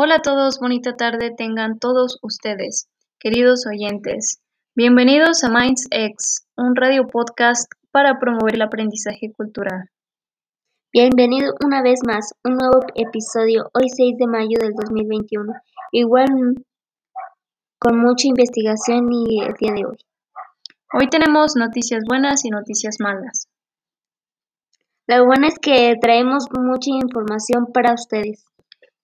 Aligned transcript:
Hola 0.00 0.18
a 0.18 0.22
todos, 0.22 0.60
bonita 0.60 0.94
tarde 0.94 1.34
tengan 1.36 1.80
todos 1.80 2.20
ustedes, 2.22 2.88
queridos 3.18 3.66
oyentes. 3.66 4.40
Bienvenidos 4.76 5.42
a 5.42 5.50
Minds 5.50 5.88
X, 5.90 6.46
un 6.56 6.76
radio 6.76 7.08
podcast 7.08 7.68
para 7.90 8.20
promover 8.20 8.54
el 8.54 8.62
aprendizaje 8.62 9.32
cultural. 9.36 9.90
Bienvenido 10.92 11.52
una 11.64 11.82
vez 11.82 11.98
más, 12.06 12.32
un 12.44 12.58
nuevo 12.58 12.78
episodio, 12.94 13.70
hoy 13.74 13.88
6 13.88 14.18
de 14.18 14.26
mayo 14.28 14.56
del 14.60 14.74
2021, 14.74 15.52
igual 15.90 16.28
con 17.80 17.98
mucha 17.98 18.28
investigación 18.28 19.12
y 19.12 19.42
el 19.42 19.54
día 19.54 19.72
de 19.72 19.84
hoy. 19.84 19.96
Hoy 20.92 21.08
tenemos 21.08 21.56
noticias 21.56 22.04
buenas 22.06 22.44
y 22.44 22.50
noticias 22.50 22.98
malas. 23.00 23.48
La 25.08 25.24
buena 25.24 25.48
es 25.48 25.58
que 25.58 25.96
traemos 26.00 26.44
mucha 26.56 26.90
información 26.92 27.66
para 27.74 27.94
ustedes. 27.94 28.47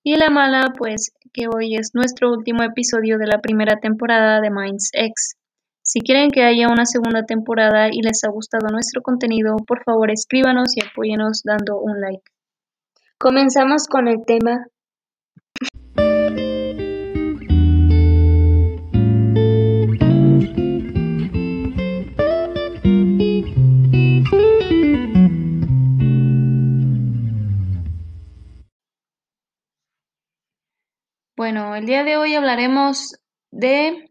Y 0.06 0.16
la 0.16 0.28
mala, 0.28 0.74
pues 0.76 1.14
que 1.32 1.46
hoy 1.48 1.76
es 1.76 1.92
nuestro 1.94 2.30
último 2.30 2.62
episodio 2.62 3.16
de 3.16 3.26
la 3.26 3.40
primera 3.40 3.80
temporada 3.80 4.42
de 4.42 4.50
Minds 4.50 4.90
X. 4.92 5.36
Si 5.80 6.00
quieren 6.00 6.30
que 6.30 6.44
haya 6.44 6.68
una 6.68 6.84
segunda 6.84 7.24
temporada 7.24 7.88
y 7.90 8.02
les 8.02 8.22
ha 8.24 8.28
gustado 8.28 8.68
nuestro 8.70 9.00
contenido, 9.00 9.56
por 9.66 9.82
favor 9.82 10.10
escríbanos 10.10 10.76
y 10.76 10.84
apóyenos 10.84 11.40
dando 11.42 11.80
un 11.80 12.02
like. 12.02 12.22
Comenzamos 13.16 13.86
con 13.88 14.06
el 14.06 14.26
tema 14.26 14.66
Bueno, 31.44 31.76
el 31.76 31.84
día 31.84 32.04
de 32.04 32.16
hoy 32.16 32.34
hablaremos 32.34 33.16
de 33.50 34.10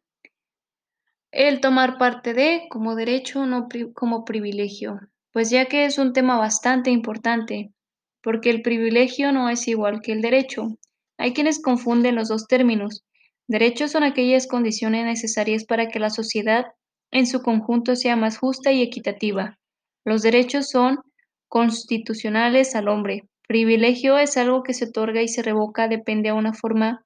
el 1.31 1.61
tomar 1.61 1.97
parte 1.97 2.35
de 2.35 2.67
como 2.69 2.95
derecho, 2.95 3.47
no 3.47 3.67
como 3.95 4.23
privilegio, 4.23 4.99
pues 5.31 5.49
ya 5.49 5.65
que 5.65 5.85
es 5.85 5.97
un 5.97 6.13
tema 6.13 6.37
bastante 6.37 6.91
importante, 6.91 7.73
porque 8.21 8.51
el 8.51 8.61
privilegio 8.61 9.31
no 9.31 9.49
es 9.49 9.67
igual 9.67 10.01
que 10.01 10.11
el 10.11 10.21
derecho. 10.21 10.77
Hay 11.17 11.33
quienes 11.33 11.59
confunden 11.59 12.13
los 12.13 12.27
dos 12.27 12.45
términos. 12.45 13.03
Derechos 13.47 13.89
son 13.89 14.03
aquellas 14.03 14.45
condiciones 14.45 15.03
necesarias 15.03 15.65
para 15.65 15.87
que 15.87 15.97
la 15.97 16.11
sociedad 16.11 16.67
en 17.09 17.25
su 17.25 17.41
conjunto 17.41 17.95
sea 17.95 18.15
más 18.15 18.37
justa 18.37 18.71
y 18.71 18.83
equitativa. 18.83 19.57
Los 20.05 20.21
derechos 20.21 20.69
son 20.69 20.99
constitucionales 21.47 22.75
al 22.75 22.89
hombre. 22.89 23.27
Privilegio 23.47 24.19
es 24.19 24.37
algo 24.37 24.61
que 24.61 24.75
se 24.75 24.85
otorga 24.85 25.23
y 25.23 25.27
se 25.27 25.41
revoca 25.41 25.87
depende 25.87 26.29
a 26.29 26.35
una 26.35 26.53
forma 26.53 27.03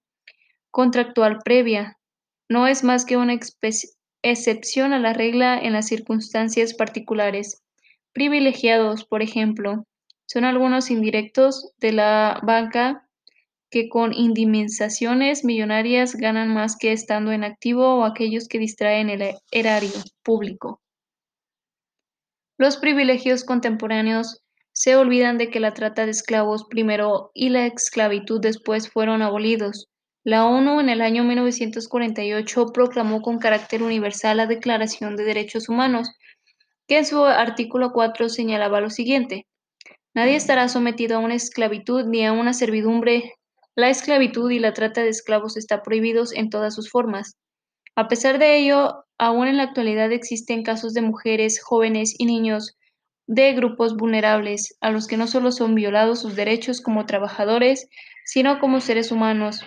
contractual 0.77 1.39
previa. 1.43 1.97
No 2.47 2.67
es 2.67 2.83
más 2.83 3.03
que 3.03 3.17
una 3.17 3.35
excepción 4.21 4.93
a 4.93 4.99
la 4.99 5.11
regla 5.11 5.57
en 5.57 5.73
las 5.73 5.87
circunstancias 5.87 6.75
particulares. 6.75 7.63
Privilegiados, 8.13 9.03
por 9.03 9.23
ejemplo, 9.23 9.87
son 10.27 10.45
algunos 10.45 10.91
indirectos 10.91 11.71
de 11.79 11.93
la 11.93 12.39
banca 12.43 13.09
que 13.71 13.89
con 13.89 14.13
indemnizaciones 14.13 15.43
millonarias 15.43 16.13
ganan 16.13 16.53
más 16.53 16.77
que 16.77 16.91
estando 16.91 17.31
en 17.31 17.43
activo 17.43 17.95
o 17.95 18.03
aquellos 18.03 18.47
que 18.47 18.59
distraen 18.59 19.09
el 19.09 19.33
erario 19.51 19.89
público. 20.21 20.79
Los 22.59 22.77
privilegios 22.77 23.43
contemporáneos 23.43 24.43
se 24.73 24.95
olvidan 24.95 25.39
de 25.39 25.49
que 25.49 25.59
la 25.59 25.73
trata 25.73 26.05
de 26.05 26.11
esclavos 26.11 26.65
primero 26.69 27.31
y 27.33 27.49
la 27.49 27.65
esclavitud 27.65 28.39
después 28.39 28.91
fueron 28.91 29.23
abolidos. 29.23 29.89
La 30.27 30.45
ONU 30.45 30.81
en 30.81 30.89
el 30.89 30.99
año 30.99 31.23
1948 31.23 32.73
proclamó 32.73 33.21
con 33.21 33.39
carácter 33.39 33.81
universal 33.81 34.35
la 34.35 34.45
Declaración 34.45 35.15
de 35.15 35.23
Derechos 35.23 35.69
Humanos, 35.69 36.09
que 36.85 36.97
en 36.97 37.05
su 37.05 37.23
artículo 37.23 37.93
4 37.93 38.27
señalaba 38.27 38.81
lo 38.81 38.89
siguiente. 38.89 39.47
Nadie 40.13 40.35
estará 40.35 40.67
sometido 40.67 41.15
a 41.15 41.19
una 41.21 41.35
esclavitud 41.35 42.07
ni 42.07 42.25
a 42.25 42.33
una 42.33 42.51
servidumbre. 42.51 43.35
La 43.73 43.89
esclavitud 43.89 44.51
y 44.51 44.59
la 44.59 44.73
trata 44.73 45.01
de 45.01 45.07
esclavos 45.07 45.55
están 45.55 45.79
prohibidos 45.81 46.33
en 46.33 46.49
todas 46.49 46.75
sus 46.75 46.89
formas. 46.89 47.37
A 47.95 48.09
pesar 48.09 48.37
de 48.37 48.57
ello, 48.57 49.05
aún 49.17 49.47
en 49.47 49.55
la 49.55 49.63
actualidad 49.63 50.11
existen 50.11 50.61
casos 50.61 50.93
de 50.93 51.03
mujeres, 51.03 51.63
jóvenes 51.63 52.13
y 52.17 52.25
niños 52.25 52.75
de 53.27 53.53
grupos 53.53 53.95
vulnerables, 53.95 54.75
a 54.81 54.91
los 54.91 55.07
que 55.07 55.15
no 55.15 55.27
solo 55.27 55.53
son 55.53 55.73
violados 55.73 56.19
sus 56.19 56.35
derechos 56.35 56.81
como 56.81 57.05
trabajadores, 57.05 57.87
sino 58.25 58.59
como 58.59 58.81
seres 58.81 59.13
humanos, 59.13 59.61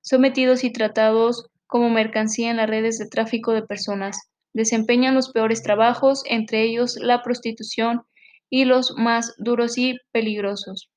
sometidos 0.00 0.64
y 0.64 0.72
tratados 0.72 1.48
como 1.66 1.90
mercancía 1.90 2.50
en 2.50 2.56
las 2.56 2.68
redes 2.68 2.98
de 2.98 3.06
tráfico 3.06 3.52
de 3.52 3.62
personas. 3.62 4.30
Desempeñan 4.54 5.14
los 5.14 5.30
peores 5.30 5.62
trabajos, 5.62 6.22
entre 6.26 6.62
ellos 6.62 6.96
la 7.00 7.22
prostitución 7.22 8.02
y 8.50 8.64
los 8.64 8.94
más 8.96 9.34
duros 9.38 9.78
y 9.78 9.96
peligrosos. 10.10 10.90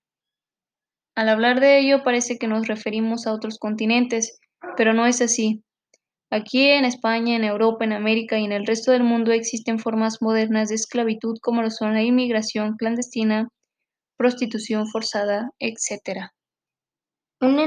Al 1.16 1.29
hablar 1.29 1.59
de 1.59 1.79
ello 1.79 2.03
parece 2.03 2.38
que 2.38 2.47
nos 2.47 2.67
referimos 2.67 3.28
a 3.28 3.34
otros 3.34 3.59
continentes, 3.59 4.40
pero 4.78 4.94
no 4.94 5.06
es 5.06 5.22
así. 5.22 5.63
Aquí 6.29 6.69
en 6.69 6.85
España, 6.85 7.35
en 7.35 7.44
Europa, 7.44 7.84
en 7.84 7.91
América 7.91 8.40
y 8.40 8.45
en 8.45 8.53
el 8.53 8.66
resto 8.66 8.91
del 8.91 9.03
mundo 9.03 9.34
existen 9.34 9.79
formas 9.79 10.22
modernas 10.22 10.69
de 10.69 10.75
esclavitud 10.75 11.35
como 11.41 11.61
lo 11.61 11.69
son 11.69 11.94
la 11.94 12.03
inmigración 12.03 12.78
clandestina, 12.78 13.50
prostitución 14.16 14.88
forzada, 14.88 15.51
etc. 15.59 16.29
Un, 17.41 17.59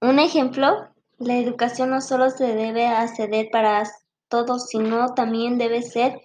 un 0.00 0.18
ejemplo, 0.18 0.88
la 1.18 1.36
educación 1.36 1.90
no 1.90 2.00
solo 2.00 2.30
se 2.30 2.54
debe 2.54 2.86
acceder 2.86 3.48
para 3.52 3.84
todos, 4.28 4.68
sino 4.68 5.14
también 5.14 5.58
debe 5.58 5.82
ser 5.82 6.20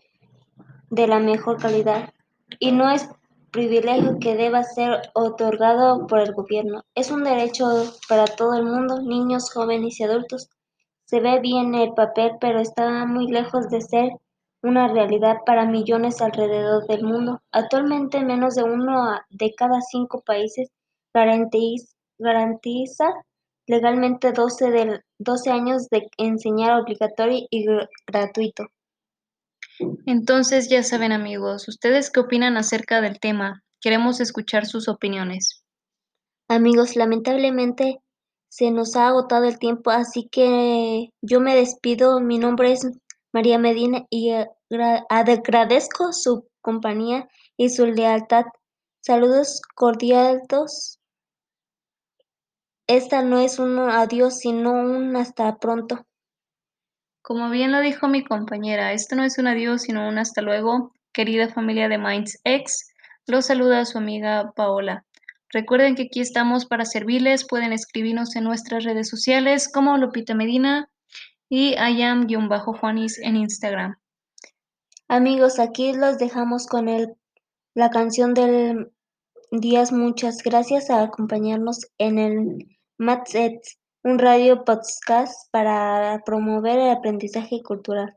de 0.90 1.08
la 1.08 1.19
mejor 1.19 1.58
calidad. 1.59 2.13
Y 2.59 2.72
no 2.72 2.90
es 2.90 3.09
privilegio 3.52 4.18
que 4.19 4.36
deba 4.36 4.63
ser 4.63 5.09
otorgado 5.13 6.08
por 6.08 6.19
el 6.19 6.34
gobierno. 6.34 6.84
Es 6.94 7.12
un 7.12 7.24
derecho 7.24 7.66
para 8.08 8.25
todo 8.25 8.53
el 8.53 8.66
mundo, 8.66 9.02
niños, 9.02 9.52
jóvenes 9.52 10.00
y 10.00 10.03
adultos. 10.03 10.50
Se 11.06 11.19
ve 11.19 11.40
bien 11.40 11.75
el 11.75 11.94
papel, 11.94 12.34
pero 12.40 12.59
está 12.59 13.06
muy 13.06 13.28
lejos 13.28 13.69
de 13.69 13.81
ser 13.81 14.09
una 14.62 14.88
realidad 14.88 15.38
para 15.46 15.66
millones 15.66 16.22
alrededor 16.22 16.88
del 16.88 17.03
mundo. 17.03 17.42
Actualmente 17.52 18.24
menos 18.24 18.56
de 18.56 18.63
uno 18.63 19.19
de 19.30 19.53
cada 19.56 19.80
cinco 19.81 20.22
países 20.25 20.69
garantiza 21.13 23.06
legalmente 23.68 24.31
12, 24.31 24.72
del, 24.72 25.02
12 25.20 25.52
años 25.52 25.90
de 25.90 26.09
enseñar 26.18 26.80
obligatorio 26.80 27.48
y 27.50 27.66
gratuito. 28.08 28.68
Entonces 30.06 30.70
ya 30.70 30.84
saben 30.84 31.12
amigos, 31.12 31.68
¿ustedes 31.68 32.09
qué 32.09 32.22
opinan 32.22 32.58
acerca 32.58 33.02
del 33.02 33.20
tema? 33.20 33.64
Queremos 33.81 34.22
escuchar 34.22 34.66
sus 34.66 34.88
opiniones. 34.88 35.64
Amigos, 36.48 36.96
lamentablemente 36.96 38.00
se 38.50 38.72
nos 38.72 38.96
ha 38.96 39.08
agotado 39.08 39.46
el 39.46 39.59
tiempo, 39.59 39.92
así 39.92 40.30
que 40.31 41.09
yo 41.22 41.42
me 41.42 41.56
despido. 41.56 42.22
Mi 42.22 42.38
nombre 42.38 42.72
es 42.72 42.88
María 43.34 43.58
Medina 43.58 44.06
y 44.09 44.31
agradezco 45.09 46.14
su 46.14 46.48
compañía 46.62 47.28
y 47.58 47.70
su 47.70 47.86
lealtad. 47.86 48.46
Saludos 49.02 49.62
cordiales 49.75 51.00
esta 52.88 53.22
no 53.22 53.40
es 53.40 53.60
un 53.60 53.80
adiós, 53.80 54.40
sino 54.40 54.72
un 54.74 55.16
hasta 55.16 55.58
pronto. 55.58 56.06
Como 57.22 57.50
bien 57.50 57.72
lo 57.72 57.82
dijo 57.82 58.08
mi 58.08 58.24
compañera, 58.24 58.94
esto 58.94 59.16
no 59.16 59.24
es 59.24 59.38
un 59.40 59.48
adiós, 59.48 59.82
sino 59.84 60.08
un 60.08 60.20
hasta 60.20 60.42
luego. 60.42 60.94
Querida 61.12 61.50
familia 61.50 61.90
de 61.90 61.98
Minds 61.98 62.40
X, 62.44 62.88
los 63.26 63.46
saluda 63.46 63.80
a 63.80 63.86
su 63.86 63.98
amiga 63.98 64.52
Paola. 64.56 65.06
Recuerden 65.50 65.96
que 65.96 66.04
aquí 66.04 66.20
estamos 66.20 66.66
para 66.66 66.86
servirles. 66.86 67.48
Pueden 67.48 67.74
escribirnos 67.74 68.36
en 68.36 68.44
nuestras 68.44 68.84
redes 68.84 69.10
sociales 69.10 69.72
como 69.72 69.98
Lupita 69.98 70.36
Medina 70.36 70.90
y 71.50 71.76
ayam-juanis 71.76 73.20
en 73.20 73.38
Instagram. 73.38 73.96
Amigos, 75.08 75.60
aquí 75.60 75.94
los 75.94 76.18
dejamos 76.18 76.68
con 76.68 76.90
el, 76.90 77.16
la 77.74 77.90
canción 77.90 78.34
del 78.34 78.92
Díaz. 79.52 79.92
Muchas 79.92 80.44
gracias 80.44 80.90
a 80.90 81.02
acompañarnos 81.02 81.88
en 81.98 82.20
el 82.20 82.75
Maths 82.97 83.36
un 84.03 84.19
radio 84.19 84.63
podcast 84.63 85.51
para 85.51 86.21
promover 86.25 86.80
el 86.80 86.92
aprendizaje 86.92 87.62
cultural. 87.62 88.15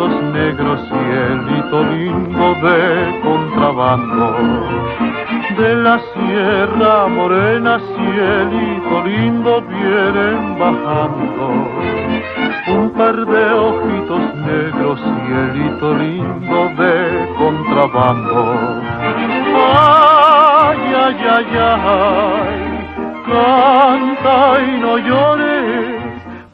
Ojitos 0.00 0.22
negros, 0.32 0.80
cielito 0.88 1.84
lindo 1.84 2.54
de 2.62 3.20
contrabando. 3.22 4.36
De 5.58 5.74
la 5.76 6.00
sierra 6.14 7.06
morena, 7.08 7.78
cielito 7.78 9.04
lindo, 9.04 9.62
vienen 9.62 10.58
bajando. 10.58 11.68
Un 12.68 12.90
par 12.90 13.26
de 13.26 13.52
ojitos 13.52 14.34
negros, 14.36 15.00
cielito 15.00 15.94
lindo 15.94 16.68
de 16.78 17.28
contrabando. 17.36 18.80
Ay, 19.76 20.78
ay, 20.94 21.16
ay, 21.36 21.46
ay, 21.58 22.60
canta 23.26 24.62
y 24.62 24.80
no 24.80 24.98
llores 24.98 26.00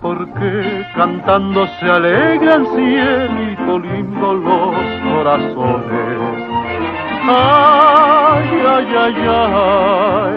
porque 0.00 0.65
cantando 0.94 1.66
se 1.78 1.90
alegran 1.90 2.66
cielito 2.66 3.78
lindo 3.78 4.34
los 4.34 4.76
corazones. 5.10 6.18
Ay, 7.28 8.48
ay, 8.74 8.94
ay, 9.04 9.14
ay, 9.28 10.36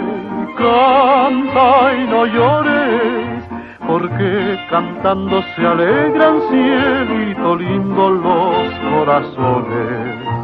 canta 0.58 1.94
y 1.94 2.08
no 2.08 2.26
llores, 2.26 3.44
porque 3.88 4.60
cantando 4.70 5.42
se 5.56 5.68
alegran 5.68 6.42
cielito 6.50 7.56
lindo 7.56 8.10
los 8.10 8.70
corazones. 8.92 10.39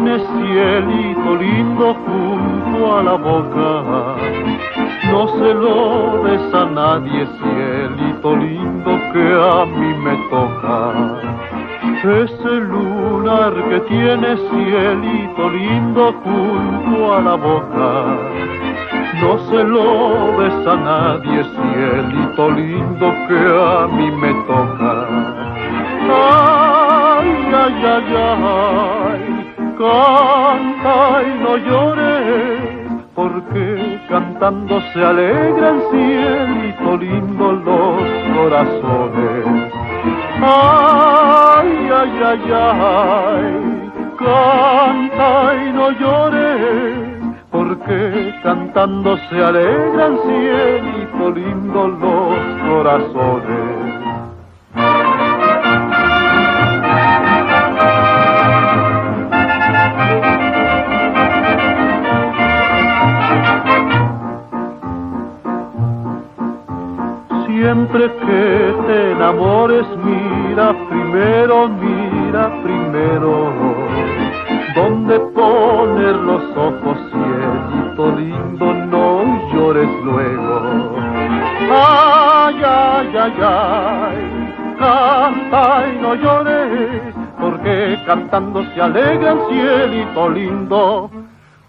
Tiene 0.00 0.18
cielito 0.18 1.36
lindo 1.36 1.94
junto 1.94 2.96
a 2.96 3.02
la 3.02 3.16
boca, 3.16 4.16
no 5.12 5.28
se 5.28 5.54
lo 5.54 6.22
des 6.24 6.52
nadie, 6.72 7.26
cielito 7.38 8.36
lindo 8.36 8.90
que 9.12 9.26
a 9.34 9.66
mí 9.66 9.94
me 10.02 10.16
toca. 10.30 10.92
Ese 12.02 12.54
lunar 12.60 13.52
que 13.68 13.80
tiene 13.80 14.36
cielito 14.36 15.50
lindo 15.50 16.14
junto 16.24 17.14
a 17.14 17.20
la 17.20 17.34
boca, 17.34 17.90
no 19.20 19.38
se 19.50 19.64
lo 19.64 20.40
des 20.40 20.64
nadie, 20.64 21.44
cielito 21.44 22.50
lindo 22.52 23.06
que 23.28 23.38
a 23.38 23.86
mí 23.86 24.10
me 24.12 24.32
toca. 24.48 25.06
Ay, 26.10 27.28
ay, 27.52 27.84
ay, 27.84 28.16
ay, 28.16 28.79
canta 29.80 31.22
y 31.22 31.42
no 31.42 31.56
llores, 31.56 32.60
porque 33.14 33.98
cantando 34.10 34.78
se 34.92 35.02
alegran 35.02 35.80
cielito 35.90 36.96
lindo 36.98 37.52
los 37.52 38.02
corazones. 38.36 39.72
Ay, 40.42 41.72
ay, 42.00 42.14
ay, 42.30 42.52
ay, 42.52 43.92
canta 44.18 45.54
y 45.64 45.72
no 45.72 45.90
llores, 45.92 47.32
porque 47.50 48.34
cantando 48.42 49.16
se 49.30 49.42
alegran 49.42 50.18
cielito 50.26 51.30
lindo 51.30 51.88
los 51.88 52.38
corazones. 52.68 53.79
Te 69.40 69.46
enamores, 69.46 69.86
mira 70.04 70.74
primero, 70.88 71.68
mira 71.68 72.62
primero, 72.62 73.52
donde 74.74 75.18
poner 75.20 76.16
los 76.16 76.42
ojos, 76.56 76.98
cielito 77.10 78.10
lindo, 78.16 78.74
no 78.74 79.24
llores 79.52 79.88
luego. 80.04 80.60
Ay, 81.72 82.62
ay, 82.64 83.16
ay, 83.16 83.34
ay, 83.42 84.18
canta 84.78 85.86
y 85.88 85.98
no 86.02 86.14
llores, 86.14 87.14
porque 87.40 87.98
cantando 88.06 88.62
se 88.74 88.82
alegran, 88.82 89.38
cielito 89.48 90.28
lindo, 90.28 91.10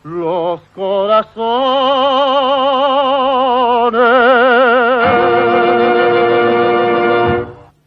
los 0.04 0.62
corazones. 0.76 1.32